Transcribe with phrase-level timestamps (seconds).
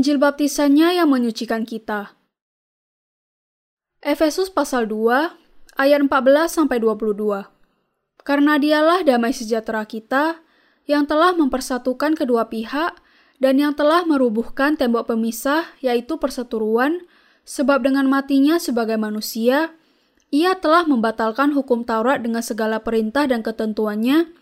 [0.00, 2.16] Injil baptisannya yang menyucikan kita.
[4.00, 7.20] Efesus pasal 2 ayat 14 sampai 22.
[8.24, 10.40] Karena dialah damai sejahtera kita
[10.88, 12.96] yang telah mempersatukan kedua pihak
[13.44, 17.04] dan yang telah merubuhkan tembok pemisah yaitu perseteruan
[17.44, 19.76] sebab dengan matinya sebagai manusia
[20.32, 24.32] ia telah membatalkan hukum Taurat dengan segala perintah dan ketentuannya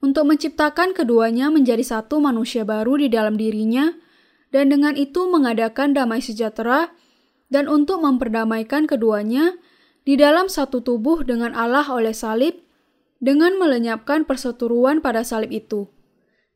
[0.00, 3.92] untuk menciptakan keduanya menjadi satu manusia baru di dalam dirinya
[4.52, 6.92] dan dengan itu mengadakan damai sejahtera
[7.48, 9.56] dan untuk memperdamaikan keduanya
[10.04, 12.60] di dalam satu tubuh dengan Allah oleh salib,
[13.22, 15.88] dengan melenyapkan perseteruan pada salib itu.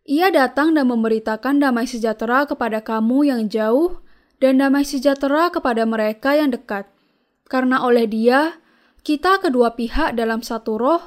[0.06, 3.98] Ia datang dan memberitakan damai sejahtera kepada kamu yang jauh
[4.38, 6.86] dan damai sejahtera kepada mereka yang dekat.
[7.50, 8.60] Karena oleh dia,
[9.02, 11.02] kita kedua pihak dalam satu roh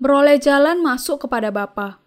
[0.00, 2.00] beroleh jalan masuk kepada Bapa.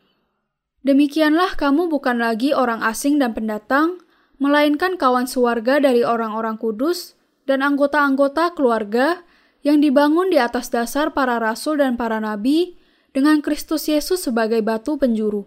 [0.81, 4.01] Demikianlah kamu bukan lagi orang asing dan pendatang,
[4.41, 7.13] melainkan kawan sewarga dari orang-orang kudus,
[7.45, 9.21] dan anggota-anggota keluarga
[9.61, 12.73] yang dibangun di atas dasar para rasul dan para nabi
[13.13, 15.45] dengan Kristus Yesus sebagai batu penjuru.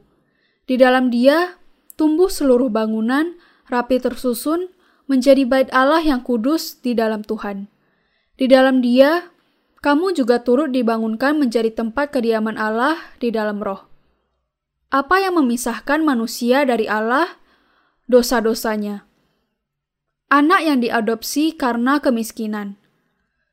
[0.70, 1.58] Di dalam dia,
[1.98, 3.34] tumbuh seluruh bangunan,
[3.66, 4.70] rapi tersusun,
[5.10, 7.66] menjadi bait Allah yang kudus di dalam Tuhan.
[8.38, 9.34] Di dalam dia,
[9.84, 13.84] kamu juga turut dibangunkan menjadi tempat kediaman Allah di dalam roh.
[14.88, 17.42] Apa yang memisahkan manusia dari Allah?
[18.04, 19.08] Dosa-dosanya
[20.34, 22.74] anak yang diadopsi karena kemiskinan.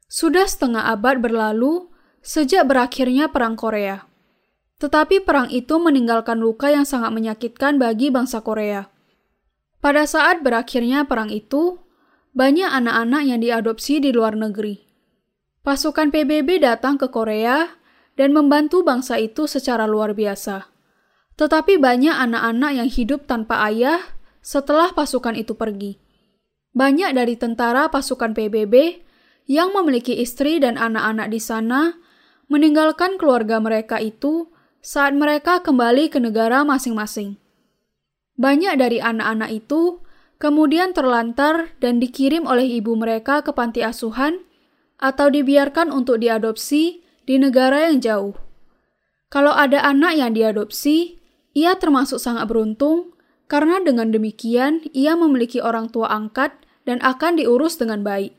[0.09, 1.93] Sudah setengah abad berlalu
[2.25, 4.09] sejak berakhirnya Perang Korea.
[4.81, 8.89] Tetapi perang itu meninggalkan luka yang sangat menyakitkan bagi bangsa Korea.
[9.77, 11.77] Pada saat berakhirnya perang itu,
[12.33, 14.81] banyak anak-anak yang diadopsi di luar negeri.
[15.61, 17.77] Pasukan PBB datang ke Korea
[18.17, 20.65] dan membantu bangsa itu secara luar biasa.
[21.37, 24.01] Tetapi banyak anak-anak yang hidup tanpa ayah
[24.41, 26.01] setelah pasukan itu pergi.
[26.73, 29.05] Banyak dari tentara pasukan PBB
[29.45, 31.95] yang memiliki istri dan anak-anak di sana
[32.51, 37.37] meninggalkan keluarga mereka itu saat mereka kembali ke negara masing-masing.
[38.35, 40.01] Banyak dari anak-anak itu
[40.41, 44.41] kemudian terlantar dan dikirim oleh ibu mereka ke panti asuhan
[44.97, 48.33] atau dibiarkan untuk diadopsi di negara yang jauh.
[49.31, 51.21] Kalau ada anak yang diadopsi,
[51.53, 53.13] ia termasuk sangat beruntung
[53.51, 56.55] karena dengan demikian ia memiliki orang tua angkat
[56.87, 58.31] dan akan diurus dengan baik.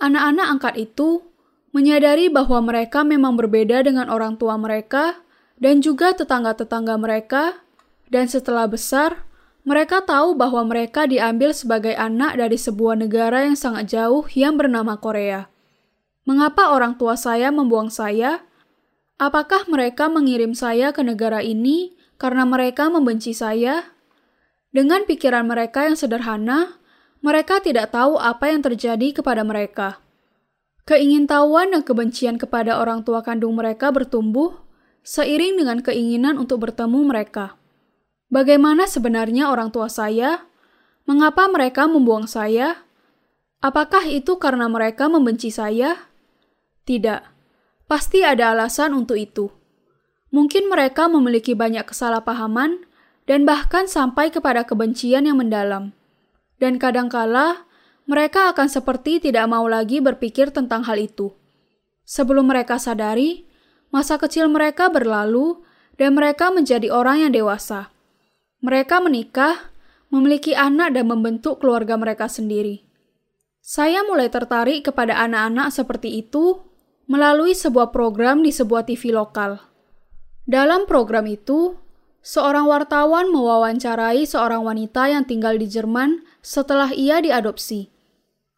[0.00, 1.20] Anak-anak angkat itu
[1.76, 5.20] menyadari bahwa mereka memang berbeda dengan orang tua mereka
[5.60, 7.60] dan juga tetangga-tetangga mereka,
[8.08, 9.28] dan setelah besar,
[9.62, 14.98] mereka tahu bahwa mereka diambil sebagai anak dari sebuah negara yang sangat jauh yang bernama
[14.98, 15.46] Korea.
[16.26, 18.42] Mengapa orang tua saya membuang saya?
[19.22, 23.91] Apakah mereka mengirim saya ke negara ini karena mereka membenci saya?
[24.72, 26.80] Dengan pikiran mereka yang sederhana,
[27.20, 30.00] mereka tidak tahu apa yang terjadi kepada mereka.
[30.88, 34.58] Keingintahuan dan kebencian kepada orang tua kandung mereka bertumbuh
[35.06, 37.54] seiring dengan keinginan untuk bertemu mereka.
[38.32, 40.48] Bagaimana sebenarnya orang tua saya?
[41.04, 42.80] Mengapa mereka membuang saya?
[43.62, 46.10] Apakah itu karena mereka membenci saya?
[46.82, 47.20] Tidak,
[47.86, 49.52] pasti ada alasan untuk itu.
[50.32, 52.88] Mungkin mereka memiliki banyak kesalahpahaman
[53.26, 55.94] dan bahkan sampai kepada kebencian yang mendalam.
[56.58, 57.66] Dan kadangkala
[58.06, 61.30] mereka akan seperti tidak mau lagi berpikir tentang hal itu.
[62.02, 63.46] Sebelum mereka sadari,
[63.94, 65.62] masa kecil mereka berlalu
[65.94, 67.94] dan mereka menjadi orang yang dewasa.
[68.62, 69.70] Mereka menikah,
[70.10, 72.82] memiliki anak dan membentuk keluarga mereka sendiri.
[73.62, 76.58] Saya mulai tertarik kepada anak-anak seperti itu
[77.06, 79.62] melalui sebuah program di sebuah TV lokal.
[80.42, 81.78] Dalam program itu,
[82.22, 87.90] Seorang wartawan mewawancarai seorang wanita yang tinggal di Jerman setelah ia diadopsi.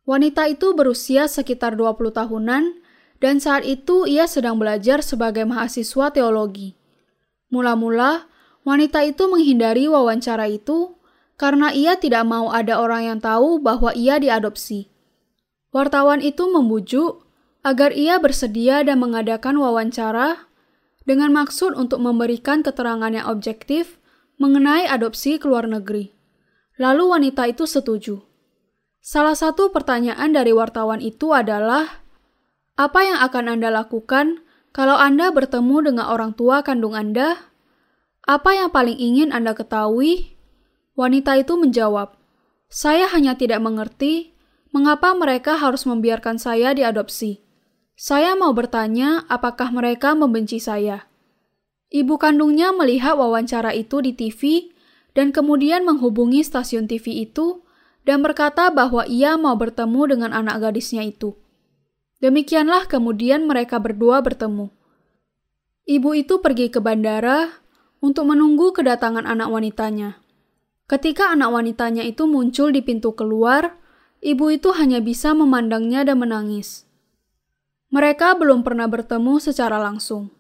[0.05, 2.77] Wanita itu berusia sekitar 20 tahunan
[3.25, 6.77] dan saat itu ia sedang belajar sebagai mahasiswa teologi.
[7.49, 8.29] Mula-mula,
[8.69, 11.01] wanita itu menghindari wawancara itu
[11.41, 14.93] karena ia tidak mau ada orang yang tahu bahwa ia diadopsi.
[15.73, 17.25] Wartawan itu membujuk
[17.65, 20.53] agar ia bersedia dan mengadakan wawancara
[21.05, 24.01] dengan maksud untuk memberikan keterangan yang objektif
[24.41, 26.11] mengenai adopsi ke luar negeri.
[26.81, 28.25] Lalu wanita itu setuju.
[29.05, 32.03] Salah satu pertanyaan dari wartawan itu adalah,
[32.75, 34.43] apa yang akan Anda lakukan
[34.75, 37.53] kalau Anda bertemu dengan orang tua kandung Anda?
[38.25, 40.35] Apa yang paling ingin Anda ketahui?
[40.97, 42.17] Wanita itu menjawab,
[42.73, 44.35] saya hanya tidak mengerti
[44.75, 47.44] mengapa mereka harus membiarkan saya diadopsi.
[47.95, 51.07] Saya mau bertanya apakah mereka membenci saya.
[51.95, 54.75] Ibu kandungnya melihat wawancara itu di TV
[55.15, 57.63] dan kemudian menghubungi stasiun TV itu
[58.03, 61.39] dan berkata bahwa ia mau bertemu dengan anak gadisnya itu.
[62.19, 64.75] Demikianlah kemudian mereka berdua bertemu.
[65.87, 67.63] Ibu itu pergi ke bandara
[68.03, 70.19] untuk menunggu kedatangan anak wanitanya.
[70.91, 73.79] Ketika anak wanitanya itu muncul di pintu keluar,
[74.19, 76.85] ibu itu hanya bisa memandangnya dan menangis.
[77.95, 80.35] Mereka belum pernah bertemu secara langsung.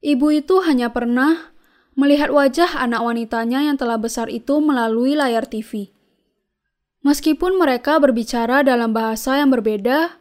[0.00, 1.52] Ibu itu hanya pernah
[1.92, 5.92] melihat wajah anak wanitanya yang telah besar itu melalui layar TV.
[7.04, 10.16] Meskipun mereka berbicara dalam bahasa yang berbeda,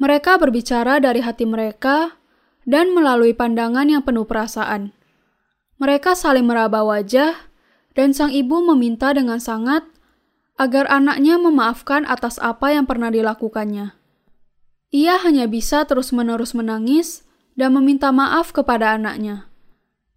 [0.00, 2.16] mereka berbicara dari hati mereka
[2.64, 4.96] dan melalui pandangan yang penuh perasaan.
[5.76, 7.36] Mereka saling meraba wajah,
[7.92, 9.84] dan sang ibu meminta dengan sangat
[10.56, 13.97] agar anaknya memaafkan atas apa yang pernah dilakukannya.
[14.88, 17.28] Ia hanya bisa terus-menerus menangis
[17.60, 19.52] dan meminta maaf kepada anaknya.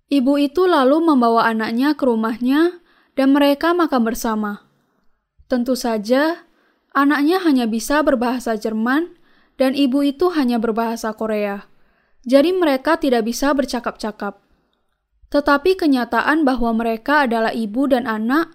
[0.07, 2.79] Ibu itu lalu membawa anaknya ke rumahnya
[3.15, 4.68] dan mereka makan bersama.
[5.51, 6.47] Tentu saja,
[6.95, 9.12] anaknya hanya bisa berbahasa Jerman
[9.59, 11.68] dan ibu itu hanya berbahasa Korea.
[12.23, 14.39] Jadi mereka tidak bisa bercakap-cakap.
[15.31, 18.51] Tetapi kenyataan bahwa mereka adalah ibu dan anak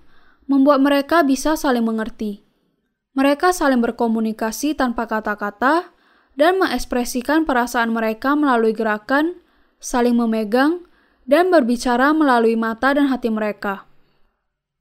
[0.48, 2.44] membuat mereka bisa saling mengerti.
[3.16, 5.95] Mereka saling berkomunikasi tanpa kata-kata
[6.36, 9.40] dan mengekspresikan perasaan mereka melalui gerakan,
[9.80, 10.84] saling memegang,
[11.24, 13.88] dan berbicara melalui mata dan hati mereka.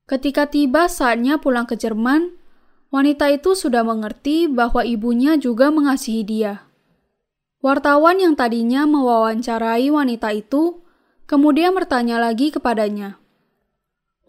[0.06, 2.38] Ketika tiba saatnya pulang ke Jerman,
[2.94, 6.70] wanita itu sudah mengerti bahwa ibunya juga mengasihi dia.
[7.66, 10.86] Wartawan yang tadinya mewawancarai wanita itu
[11.26, 13.18] kemudian bertanya lagi kepadanya.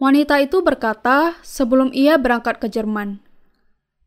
[0.01, 3.21] Wanita itu berkata sebelum ia berangkat ke Jerman,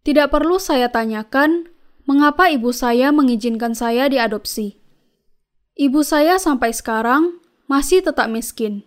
[0.03, 1.71] "Tidak perlu saya tanyakan
[2.11, 4.83] mengapa ibu saya mengizinkan saya diadopsi.
[5.79, 7.39] Ibu saya sampai sekarang
[7.71, 8.83] masih tetap miskin.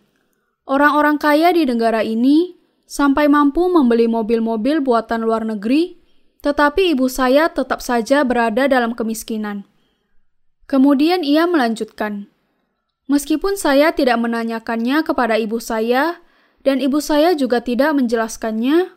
[0.67, 6.03] Orang-orang kaya di negara ini sampai mampu membeli mobil-mobil buatan luar negeri,
[6.43, 9.63] tetapi ibu saya tetap saja berada dalam kemiskinan.
[10.67, 12.27] Kemudian ia melanjutkan,
[13.07, 16.19] "Meskipun saya tidak menanyakannya kepada ibu saya,
[16.67, 18.91] dan ibu saya juga tidak menjelaskannya,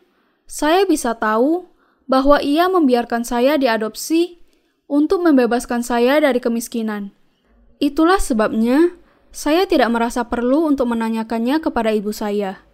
[0.47, 1.67] saya bisa tahu
[2.07, 4.39] bahwa ia membiarkan saya diadopsi
[4.87, 7.11] untuk membebaskan saya dari kemiskinan.
[7.77, 8.95] Itulah sebabnya
[9.29, 12.65] saya tidak merasa perlu untuk menanyakannya kepada ibu saya.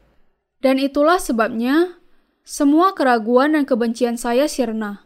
[0.63, 1.99] Dan itulah sebabnya
[2.47, 5.03] semua keraguan dan kebencian saya sirna.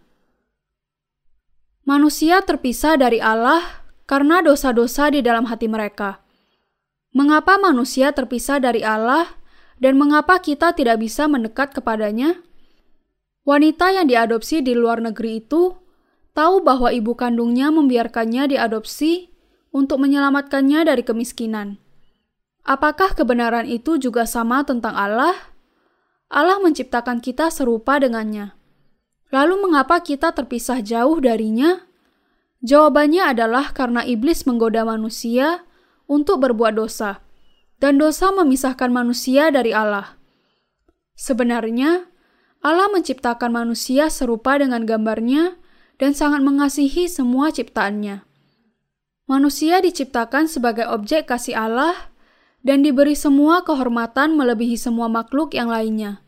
[1.88, 6.22] Manusia terpisah dari Allah karena dosa-dosa di dalam hati mereka.
[7.16, 9.26] Mengapa manusia terpisah dari Allah
[9.82, 12.38] dan mengapa kita tidak bisa mendekat kepadanya?
[13.48, 15.72] Wanita yang diadopsi di luar negeri itu
[16.36, 19.32] tahu bahwa ibu kandungnya membiarkannya diadopsi
[19.72, 21.80] untuk menyelamatkannya dari kemiskinan.
[22.68, 25.32] Apakah kebenaran itu juga sama tentang Allah?
[26.28, 28.52] Allah menciptakan kita serupa dengannya.
[29.32, 31.88] Lalu mengapa kita terpisah jauh darinya?
[32.60, 35.64] Jawabannya adalah karena iblis menggoda manusia
[36.04, 37.24] untuk berbuat dosa,
[37.80, 40.20] dan dosa memisahkan manusia dari Allah.
[41.16, 42.12] Sebenarnya,
[42.62, 45.58] Allah menciptakan manusia serupa dengan gambarnya
[46.02, 48.26] dan sangat mengasihi semua ciptaannya.
[49.28, 51.96] Manusia diciptakan sebagai objek kasih Allah
[52.64, 56.24] dan diberi semua kehormatan melebihi semua makhluk yang lainnya.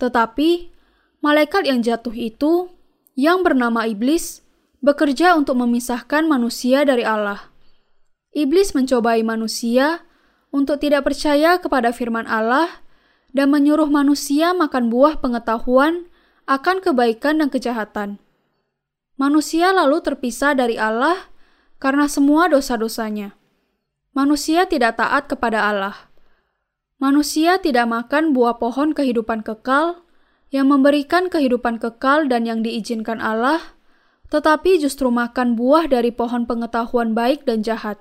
[0.00, 0.72] Tetapi,
[1.20, 2.72] malaikat yang jatuh itu,
[3.16, 4.44] yang bernama iblis,
[4.80, 7.52] bekerja untuk memisahkan manusia dari Allah.
[8.36, 10.04] Iblis mencobai manusia
[10.52, 12.84] untuk tidak percaya kepada firman Allah
[13.36, 16.08] dan menyuruh manusia makan buah pengetahuan
[16.48, 18.16] akan kebaikan dan kejahatan.
[19.20, 21.28] Manusia lalu terpisah dari Allah
[21.76, 23.36] karena semua dosa-dosanya.
[24.16, 26.08] Manusia tidak taat kepada Allah.
[26.96, 30.00] Manusia tidak makan buah pohon kehidupan kekal
[30.48, 33.76] yang memberikan kehidupan kekal dan yang diizinkan Allah,
[34.32, 38.00] tetapi justru makan buah dari pohon pengetahuan baik dan jahat.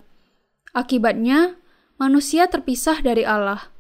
[0.71, 1.59] Akibatnya,
[1.99, 3.74] manusia terpisah dari Allah.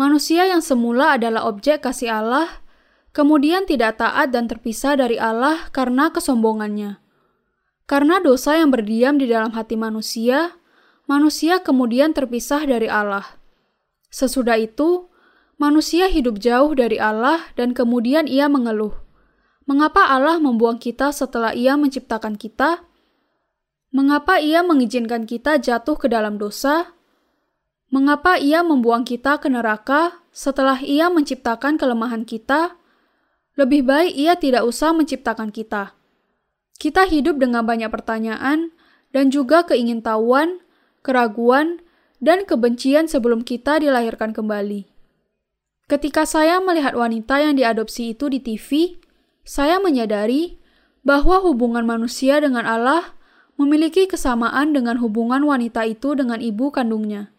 [0.00, 2.64] Manusia yang semula adalah objek kasih Allah,
[3.12, 6.96] kemudian tidak taat dan terpisah dari Allah karena kesombongannya.
[7.84, 10.56] Karena dosa yang berdiam di dalam hati manusia,
[11.04, 13.28] manusia kemudian terpisah dari Allah.
[14.08, 15.12] Sesudah itu,
[15.60, 18.96] manusia hidup jauh dari Allah dan kemudian ia mengeluh.
[19.68, 22.88] Mengapa Allah membuang kita setelah ia menciptakan kita?
[23.92, 26.96] Mengapa ia mengizinkan kita jatuh ke dalam dosa?
[27.90, 32.78] Mengapa ia membuang kita ke neraka setelah ia menciptakan kelemahan kita?
[33.58, 35.98] Lebih baik ia tidak usah menciptakan kita.
[36.78, 38.70] Kita hidup dengan banyak pertanyaan
[39.10, 40.62] dan juga keingintahuan,
[41.02, 41.82] keraguan,
[42.22, 44.86] dan kebencian sebelum kita dilahirkan kembali.
[45.90, 49.02] Ketika saya melihat wanita yang diadopsi itu di TV,
[49.42, 50.62] saya menyadari
[51.02, 53.18] bahwa hubungan manusia dengan Allah
[53.58, 57.34] memiliki kesamaan dengan hubungan wanita itu dengan ibu kandungnya.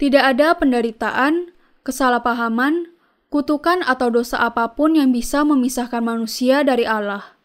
[0.00, 1.52] Tidak ada penderitaan,
[1.84, 2.88] kesalahpahaman,
[3.28, 7.36] kutukan atau dosa apa pun yang bisa memisahkan manusia dari Allah.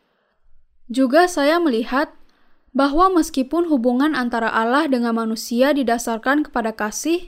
[0.88, 2.16] Juga saya melihat
[2.72, 7.28] bahwa meskipun hubungan antara Allah dengan manusia didasarkan kepada kasih,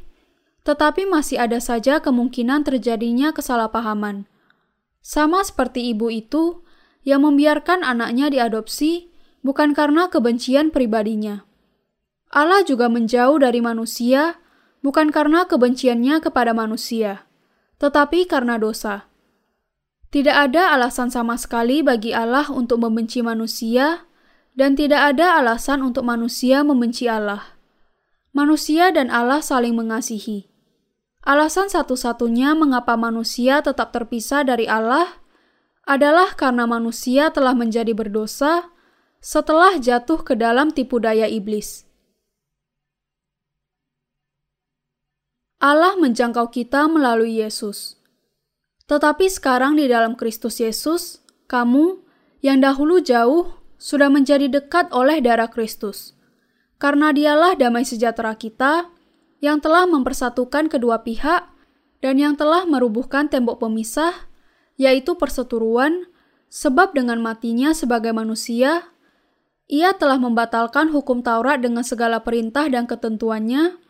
[0.64, 4.32] tetapi masih ada saja kemungkinan terjadinya kesalahpahaman.
[5.04, 6.64] Sama seperti ibu itu
[7.04, 9.12] yang membiarkan anaknya diadopsi
[9.44, 11.44] bukan karena kebencian pribadinya.
[12.32, 14.40] Allah juga menjauh dari manusia
[14.88, 17.27] bukan karena kebenciannya kepada manusia,
[17.75, 19.12] tetapi karena dosa.
[20.08, 24.08] Tidak ada alasan sama sekali bagi Allah untuk membenci manusia,
[24.56, 27.60] dan tidak ada alasan untuk manusia membenci Allah.
[28.32, 30.48] Manusia dan Allah saling mengasihi.
[31.27, 35.20] Alasan satu-satunya mengapa manusia tetap terpisah dari Allah
[35.84, 38.72] adalah karena manusia telah menjadi berdosa
[39.20, 41.87] setelah jatuh ke dalam tipu daya iblis.
[45.58, 47.98] Allah menjangkau kita melalui Yesus.
[48.86, 51.98] Tetapi sekarang di dalam Kristus Yesus, kamu
[52.46, 56.14] yang dahulu jauh sudah menjadi dekat oleh darah Kristus.
[56.78, 58.94] Karena dialah damai sejahtera kita
[59.42, 61.50] yang telah mempersatukan kedua pihak
[62.06, 64.14] dan yang telah merubuhkan tembok pemisah,
[64.78, 66.06] yaitu perseturuan,
[66.54, 68.94] sebab dengan matinya sebagai manusia,
[69.66, 73.87] ia telah membatalkan hukum Taurat dengan segala perintah dan ketentuannya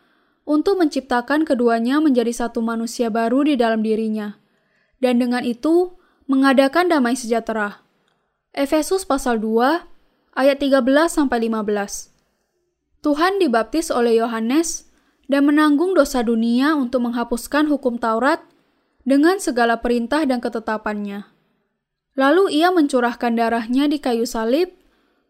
[0.48, 4.40] untuk menciptakan keduanya menjadi satu manusia baru di dalam dirinya,
[4.96, 5.92] dan dengan itu
[6.24, 7.84] mengadakan damai sejahtera.
[8.56, 9.84] Efesus pasal 2
[10.32, 10.80] ayat 13
[11.12, 12.16] sampai 15.
[13.04, 14.88] Tuhan dibaptis oleh Yohanes
[15.28, 18.40] dan menanggung dosa dunia untuk menghapuskan hukum Taurat
[19.04, 21.28] dengan segala perintah dan ketetapannya.
[22.16, 24.72] Lalu ia mencurahkan darahnya di kayu salib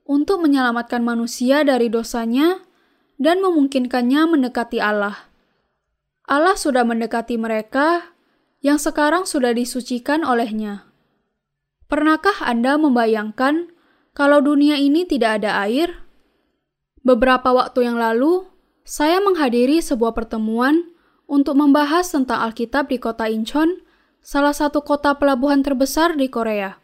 [0.06, 2.62] untuk menyelamatkan manusia dari dosanya
[3.18, 5.28] dan memungkinkannya mendekati Allah.
[6.25, 8.14] Allah sudah mendekati mereka
[8.62, 10.87] yang sekarang sudah disucikan olehnya.
[11.90, 13.75] Pernahkah Anda membayangkan
[14.14, 16.04] kalau dunia ini tidak ada air?
[17.02, 18.44] Beberapa waktu yang lalu,
[18.84, 20.84] saya menghadiri sebuah pertemuan
[21.25, 23.80] untuk membahas tentang Alkitab di kota Incheon,
[24.20, 26.76] salah satu kota pelabuhan terbesar di Korea.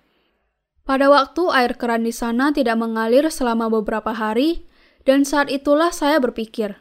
[0.84, 4.64] Pada waktu air keran di sana tidak mengalir selama beberapa hari,
[5.04, 6.80] dan saat itulah saya berpikir,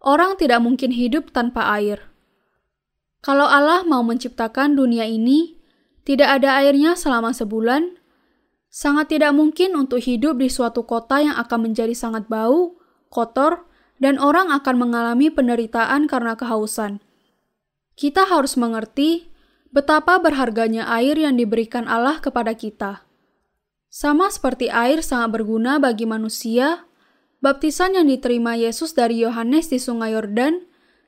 [0.00, 2.08] orang tidak mungkin hidup tanpa air.
[3.20, 5.60] Kalau Allah mau menciptakan dunia ini,
[6.08, 8.00] tidak ada airnya selama sebulan,
[8.72, 12.80] sangat tidak mungkin untuk hidup di suatu kota yang akan menjadi sangat bau,
[13.12, 13.68] kotor,
[14.00, 17.04] dan orang akan mengalami penderitaan karena kehausan.
[17.92, 19.28] Kita harus mengerti
[19.68, 23.04] betapa berharganya air yang diberikan Allah kepada kita.
[23.92, 26.88] Sama seperti air sangat berguna bagi manusia,
[27.40, 30.64] baptisan yang diterima Yesus dari Yohanes di Sungai Yordan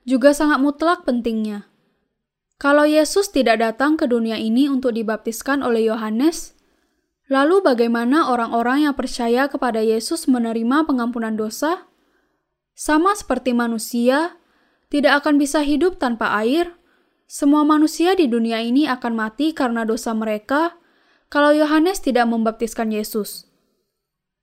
[0.08, 1.68] juga sangat mutlak pentingnya.
[2.62, 6.54] Kalau Yesus tidak datang ke dunia ini untuk dibaptiskan oleh Yohanes,
[7.26, 11.90] lalu bagaimana orang-orang yang percaya kepada Yesus menerima pengampunan dosa?
[12.78, 14.38] Sama seperti manusia,
[14.94, 16.70] tidak akan bisa hidup tanpa air.
[17.26, 20.78] Semua manusia di dunia ini akan mati karena dosa mereka
[21.32, 23.50] kalau Yohanes tidak membaptiskan Yesus.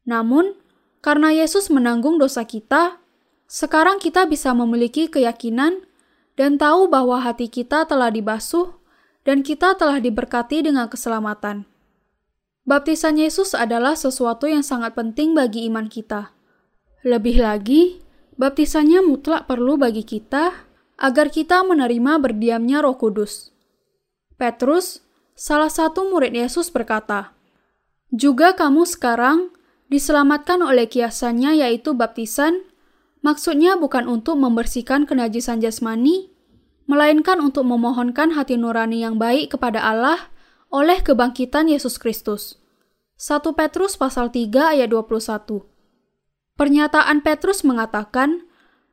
[0.04, 0.59] Namun,
[1.00, 3.00] karena Yesus menanggung dosa kita,
[3.50, 5.88] sekarang kita bisa memiliki keyakinan
[6.36, 8.76] dan tahu bahwa hati kita telah dibasuh
[9.24, 11.68] dan kita telah diberkati dengan keselamatan.
[12.68, 16.36] Baptisan Yesus adalah sesuatu yang sangat penting bagi iman kita.
[17.02, 18.04] Lebih lagi,
[18.40, 20.64] Baptisannya mutlak perlu bagi kita
[20.96, 23.52] agar kita menerima berdiamnya Roh Kudus.
[24.40, 25.04] Petrus,
[25.36, 27.36] salah satu murid Yesus berkata,
[28.16, 29.52] "Juga kamu sekarang
[29.90, 32.64] diselamatkan oleh kiasannya yaitu baptisan,
[33.26, 36.30] maksudnya bukan untuk membersihkan kenajisan jasmani,
[36.86, 40.30] melainkan untuk memohonkan hati nurani yang baik kepada Allah
[40.70, 42.62] oleh kebangkitan Yesus Kristus."
[43.20, 45.68] 1 Petrus pasal 3 ayat 21.
[46.56, 48.48] Pernyataan Petrus mengatakan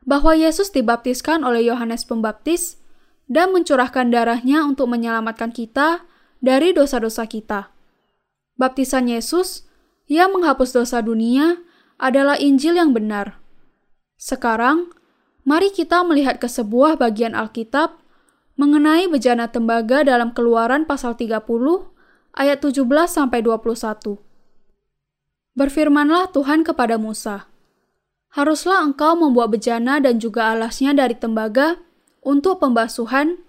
[0.07, 2.79] bahwa Yesus dibaptiskan oleh Yohanes Pembaptis
[3.27, 6.07] dan mencurahkan darahnya untuk menyelamatkan kita
[6.39, 7.75] dari dosa-dosa kita.
[8.55, 9.66] Baptisan Yesus
[10.07, 11.63] yang menghapus dosa dunia
[11.99, 13.39] adalah Injil yang benar.
[14.17, 14.91] Sekarang,
[15.43, 17.99] mari kita melihat ke sebuah bagian Alkitab
[18.57, 21.37] mengenai bejana tembaga dalam Keluaran pasal 30
[22.35, 24.19] ayat 17 sampai 21.
[25.57, 27.49] Berfirmanlah Tuhan kepada Musa,
[28.33, 31.81] haruslah engkau membuat bejana dan juga alasnya dari tembaga
[32.21, 33.41] untuk pembasuhan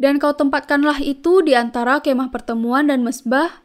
[0.00, 3.60] Dan kau tempatkanlah itu di antara kemah pertemuan dan mesbah,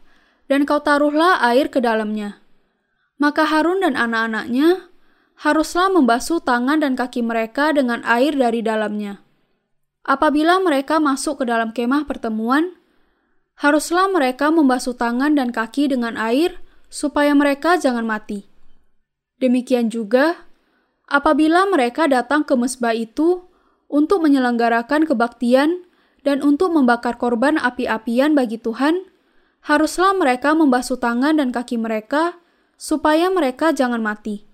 [0.46, 2.42] dan kau taruhlah air ke dalamnya.
[3.16, 4.92] Maka Harun dan anak-anaknya
[5.40, 9.20] haruslah membasuh tangan dan kaki mereka dengan air dari dalamnya.
[10.06, 12.78] Apabila mereka masuk ke dalam kemah pertemuan,
[13.58, 18.46] haruslah mereka membasuh tangan dan kaki dengan air supaya mereka jangan mati.
[19.42, 20.46] Demikian juga,
[21.10, 23.44] apabila mereka datang ke mesbah itu
[23.90, 25.84] untuk menyelenggarakan kebaktian
[26.22, 29.10] dan untuk membakar korban api-apian bagi Tuhan,
[29.66, 32.38] haruslah mereka membasuh tangan dan kaki mereka
[32.78, 34.46] supaya mereka jangan mati.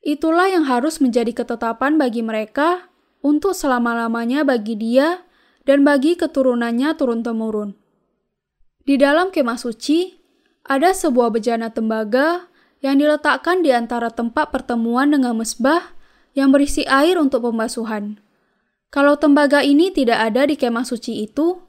[0.00, 2.88] Itulah yang harus menjadi ketetapan bagi mereka
[3.20, 5.20] untuk selama-lamanya bagi dia
[5.68, 7.76] dan bagi keturunannya turun-temurun.
[8.86, 10.14] Di dalam kemah suci,
[10.64, 12.48] ada sebuah bejana tembaga
[12.80, 15.92] yang diletakkan di antara tempat pertemuan dengan mesbah
[16.38, 18.22] yang berisi air untuk pembasuhan.
[18.94, 21.65] Kalau tembaga ini tidak ada di kemah suci itu,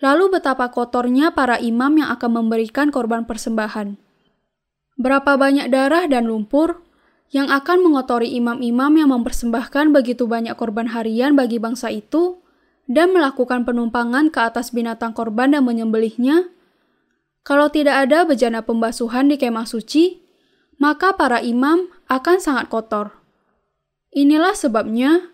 [0.00, 3.96] lalu betapa kotornya para imam yang akan memberikan korban persembahan.
[5.00, 6.84] Berapa banyak darah dan lumpur
[7.30, 12.42] yang akan mengotori imam-imam yang mempersembahkan begitu banyak korban harian bagi bangsa itu
[12.90, 16.50] dan melakukan penumpangan ke atas binatang korban dan menyembelihnya,
[17.46, 20.18] kalau tidak ada bejana pembasuhan di kemah suci,
[20.82, 23.14] maka para imam akan sangat kotor.
[24.10, 25.30] Inilah sebabnya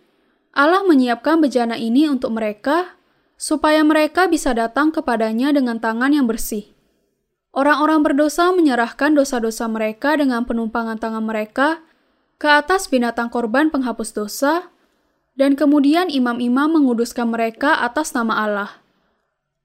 [0.52, 3.00] Allah menyiapkan bejana ini untuk mereka,
[3.36, 6.72] supaya mereka bisa datang kepadanya dengan tangan yang bersih.
[7.56, 11.80] Orang-orang berdosa menyerahkan dosa-dosa mereka dengan penumpangan tangan mereka
[12.36, 14.68] ke atas binatang korban penghapus dosa,
[15.36, 18.70] dan kemudian imam-imam menguduskan mereka atas nama Allah.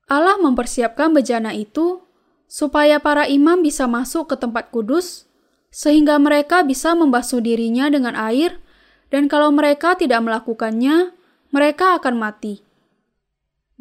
[0.08, 2.04] Allah mempersiapkan bejana itu
[2.52, 5.28] supaya para imam bisa masuk ke tempat kudus,
[5.72, 8.60] sehingga mereka bisa membasuh dirinya dengan air,
[9.12, 11.16] dan kalau mereka tidak melakukannya,
[11.52, 12.71] mereka akan mati.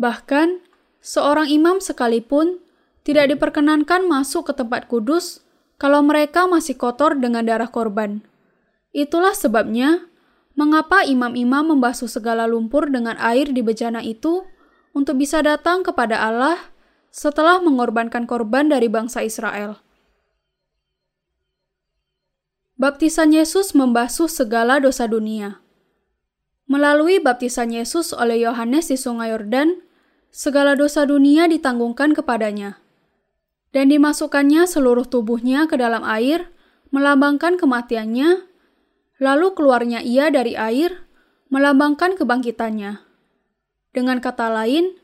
[0.00, 0.64] Bahkan,
[1.04, 2.64] seorang imam sekalipun
[3.04, 5.44] tidak diperkenankan masuk ke tempat kudus
[5.76, 8.24] kalau mereka masih kotor dengan darah korban.
[8.96, 10.08] Itulah sebabnya
[10.56, 14.44] mengapa imam-imam membasuh segala lumpur dengan air di bejana itu
[14.96, 16.56] untuk bisa datang kepada Allah
[17.12, 19.78] setelah mengorbankan korban dari bangsa Israel.
[22.80, 25.60] Baptisan Yesus membasuh segala dosa dunia.
[26.64, 29.84] Melalui baptisan Yesus oleh Yohanes di Sungai Yordan,
[30.30, 32.78] segala dosa dunia ditanggungkan kepadanya.
[33.70, 36.50] Dan dimasukkannya seluruh tubuhnya ke dalam air,
[36.90, 38.50] melambangkan kematiannya,
[39.22, 41.06] lalu keluarnya ia dari air,
[41.54, 42.98] melambangkan kebangkitannya.
[43.94, 44.98] Dengan kata lain,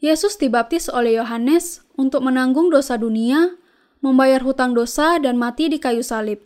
[0.00, 3.56] Yesus dibaptis oleh Yohanes untuk menanggung dosa dunia,
[4.00, 6.40] membayar hutang dosa, dan mati di kayu salib.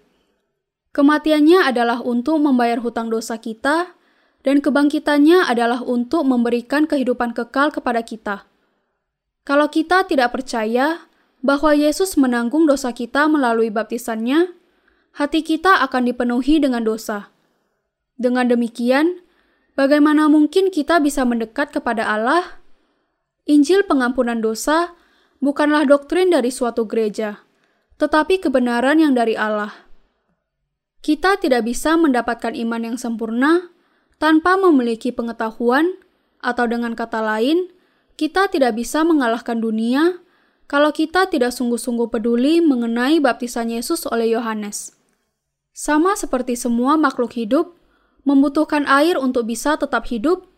[0.94, 3.93] Kematiannya adalah untuk membayar hutang dosa kita,
[4.44, 8.44] dan kebangkitannya adalah untuk memberikan kehidupan kekal kepada kita.
[9.48, 11.08] Kalau kita tidak percaya
[11.40, 14.52] bahwa Yesus menanggung dosa kita melalui baptisannya,
[15.16, 17.32] hati kita akan dipenuhi dengan dosa.
[18.20, 19.24] Dengan demikian,
[19.74, 22.62] bagaimana mungkin kita bisa mendekat kepada Allah
[23.44, 24.96] Injil pengampunan dosa
[25.44, 27.44] bukanlah doktrin dari suatu gereja,
[28.00, 29.84] tetapi kebenaran yang dari Allah.
[31.04, 33.73] Kita tidak bisa mendapatkan iman yang sempurna
[34.24, 36.00] tanpa memiliki pengetahuan,
[36.40, 37.68] atau dengan kata lain,
[38.16, 40.16] kita tidak bisa mengalahkan dunia
[40.64, 44.96] kalau kita tidak sungguh-sungguh peduli mengenai baptisan Yesus oleh Yohanes.
[45.76, 47.76] Sama seperti semua makhluk hidup
[48.24, 50.48] membutuhkan air untuk bisa tetap hidup,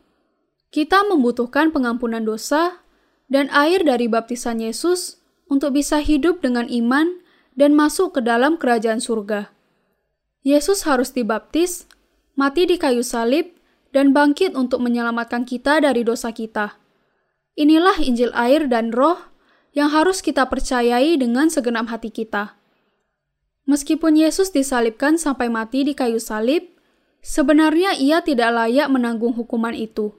[0.71, 2.87] kita membutuhkan pengampunan dosa
[3.27, 5.19] dan air dari baptisan Yesus
[5.51, 7.19] untuk bisa hidup dengan iman
[7.59, 9.51] dan masuk ke dalam kerajaan surga.
[10.47, 11.91] Yesus harus dibaptis,
[12.39, 13.56] mati di kayu salib,
[13.97, 16.77] dan bangkit untuk menyelamatkan kita dari dosa kita.
[17.57, 19.17] Inilah Injil air dan roh
[19.73, 22.61] yang harus kita percayai dengan segenap hati kita.
[23.65, 26.69] Meskipun Yesus disalibkan sampai mati di kayu salib,
[27.25, 30.13] sebenarnya ia tidak layak menanggung hukuman itu.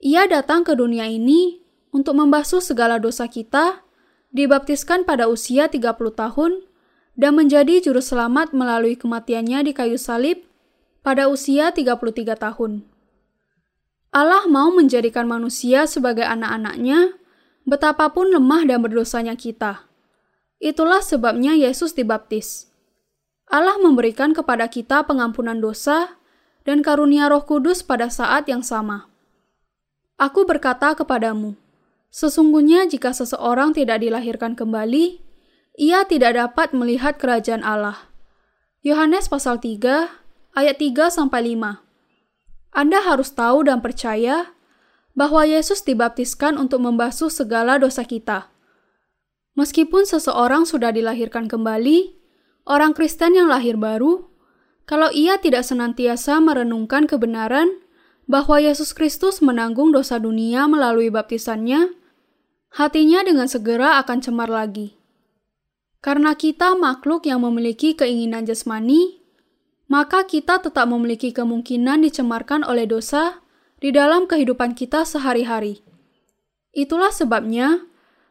[0.00, 1.60] Ia datang ke dunia ini
[1.92, 3.84] untuk membasuh segala dosa kita,
[4.32, 6.64] dibaptiskan pada usia 30 tahun,
[7.20, 10.42] dan menjadi juru selamat melalui kematiannya di kayu salib
[11.04, 12.93] pada usia 33 tahun.
[14.14, 17.18] Allah mau menjadikan manusia sebagai anak-anaknya,
[17.66, 19.90] betapapun lemah dan berdosanya kita.
[20.62, 22.70] Itulah sebabnya Yesus dibaptis.
[23.50, 26.16] Allah memberikan kepada kita pengampunan dosa
[26.62, 29.10] dan karunia Roh Kudus pada saat yang sama.
[30.16, 31.58] Aku berkata kepadamu,
[32.08, 35.20] sesungguhnya jika seseorang tidak dilahirkan kembali,
[35.74, 38.08] ia tidak dapat melihat kerajaan Allah.
[38.86, 40.06] Yohanes pasal 3
[40.54, 41.83] ayat 3 sampai 5.
[42.74, 44.52] Anda harus tahu dan percaya
[45.14, 48.50] bahwa Yesus dibaptiskan untuk membasuh segala dosa kita.
[49.54, 52.18] Meskipun seseorang sudah dilahirkan kembali,
[52.66, 54.26] orang Kristen yang lahir baru,
[54.84, 57.78] kalau ia tidak senantiasa merenungkan kebenaran
[58.26, 61.94] bahwa Yesus Kristus menanggung dosa dunia melalui baptisannya,
[62.74, 64.98] hatinya dengan segera akan cemar lagi.
[66.02, 69.23] Karena kita makhluk yang memiliki keinginan jasmani,
[69.86, 73.44] maka kita tetap memiliki kemungkinan dicemarkan oleh dosa
[73.78, 75.84] di dalam kehidupan kita sehari-hari.
[76.74, 77.84] Itulah sebabnya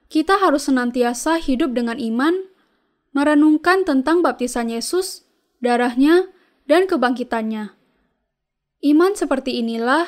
[0.09, 2.49] kita harus senantiasa hidup dengan iman,
[3.13, 5.25] merenungkan tentang baptisan Yesus,
[5.61, 6.29] darahnya,
[6.65, 7.73] dan kebangkitannya.
[8.83, 10.05] Iman seperti inilah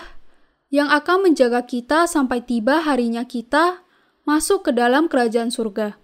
[0.67, 3.86] yang akan menjaga kita sampai tiba harinya kita
[4.27, 5.95] masuk ke dalam kerajaan surga.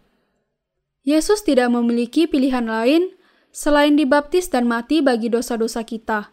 [1.01, 3.12] Yesus tidak memiliki pilihan lain
[3.51, 6.31] selain dibaptis dan mati bagi dosa-dosa kita.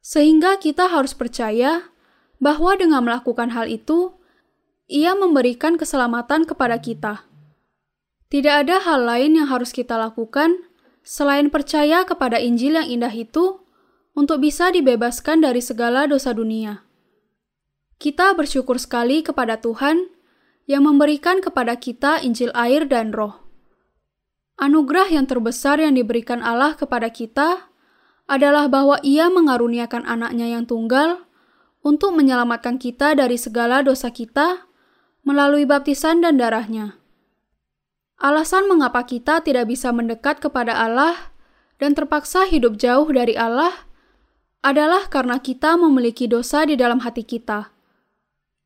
[0.00, 1.92] Sehingga kita harus percaya
[2.40, 4.16] bahwa dengan melakukan hal itu,
[4.88, 7.28] ia memberikan keselamatan kepada kita.
[8.28, 10.64] Tidak ada hal lain yang harus kita lakukan
[11.04, 13.64] selain percaya kepada Injil yang indah itu
[14.12, 16.84] untuk bisa dibebaskan dari segala dosa dunia.
[17.96, 20.12] Kita bersyukur sekali kepada Tuhan
[20.68, 23.47] yang memberikan kepada kita Injil air dan roh.
[24.58, 27.70] Anugerah yang terbesar yang diberikan Allah kepada kita
[28.26, 31.22] adalah bahwa ia mengaruniakan anaknya yang tunggal
[31.86, 34.66] untuk menyelamatkan kita dari segala dosa kita
[35.22, 36.98] melalui baptisan dan darahnya.
[38.18, 41.14] Alasan mengapa kita tidak bisa mendekat kepada Allah
[41.78, 43.86] dan terpaksa hidup jauh dari Allah
[44.58, 47.70] adalah karena kita memiliki dosa di dalam hati kita.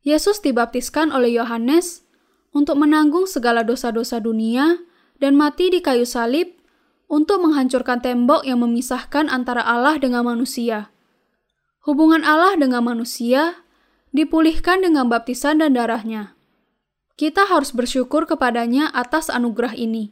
[0.00, 2.08] Yesus dibaptiskan oleh Yohanes
[2.56, 4.80] untuk menanggung segala dosa-dosa dunia
[5.22, 6.58] dan mati di kayu salib
[7.06, 10.90] untuk menghancurkan tembok yang memisahkan antara Allah dengan manusia.
[11.86, 13.62] Hubungan Allah dengan manusia
[14.10, 16.34] dipulihkan dengan baptisan dan darahnya.
[17.14, 20.10] Kita harus bersyukur kepadanya atas anugerah ini.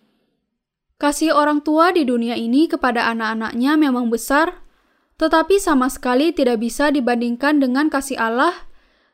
[1.01, 4.62] Kasih orang tua di dunia ini kepada anak-anaknya memang besar,
[5.16, 8.68] tetapi sama sekali tidak bisa dibandingkan dengan kasih Allah,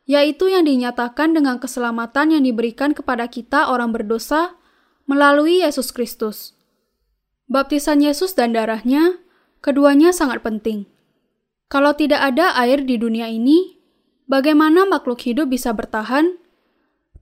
[0.05, 4.59] yaitu yang dinyatakan dengan keselamatan yang diberikan kepada kita orang berdosa
[5.07, 6.53] melalui Yesus Kristus.
[7.47, 9.23] Baptisan Yesus dan darahnya,
[9.62, 10.90] keduanya sangat penting.
[11.71, 13.79] Kalau tidak ada air di dunia ini,
[14.27, 16.38] bagaimana makhluk hidup bisa bertahan?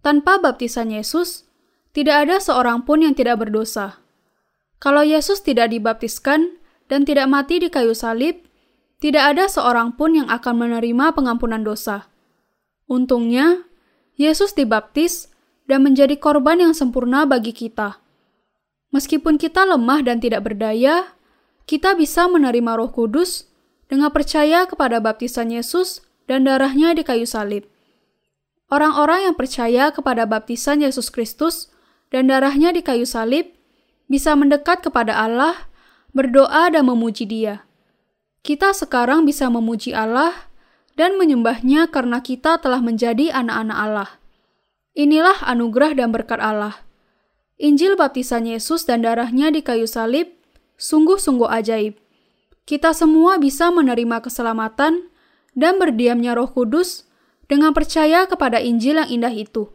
[0.01, 1.49] Tanpa baptisan Yesus,
[1.97, 4.01] tidak ada seorang pun yang tidak berdosa.
[4.81, 8.44] Kalau Yesus tidak dibaptiskan dan tidak mati di kayu salib,
[9.01, 12.09] tidak ada seorang pun yang akan menerima pengampunan dosa.
[12.88, 13.64] Untungnya,
[14.16, 15.33] Yesus dibaptis
[15.64, 18.00] dan menjadi korban yang sempurna bagi kita.
[18.94, 21.16] Meskipun kita lemah dan tidak berdaya,
[21.64, 23.48] kita bisa menerima Roh Kudus
[23.88, 27.66] dengan percaya kepada baptisan Yesus dan darahnya di kayu salib.
[28.72, 31.72] Orang-orang yang percaya kepada baptisan Yesus Kristus
[32.09, 33.53] dan darahnya di kayu salib
[34.09, 35.68] bisa mendekat kepada Allah,
[36.12, 37.64] berdoa dan memuji Dia.
[38.44, 40.53] Kita sekarang bisa memuji Allah
[40.94, 44.11] dan menyembahnya karena kita telah menjadi anak-anak Allah.
[44.95, 46.81] Inilah anugerah dan berkat Allah.
[47.59, 50.31] Injil baptisan Yesus dan darahnya di kayu salib
[50.75, 51.99] sungguh-sungguh ajaib
[52.65, 55.13] kita semua bisa menerima keselamatan
[55.53, 57.05] dan berdiamnya Roh Kudus
[57.45, 59.69] dengan percaya kepada Injil yang indah itu.